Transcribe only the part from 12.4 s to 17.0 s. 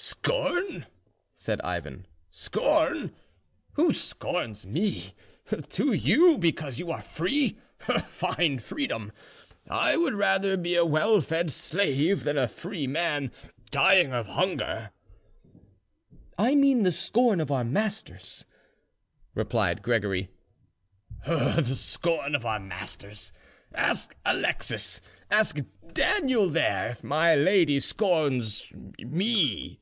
free man dying of hunger." "I mean the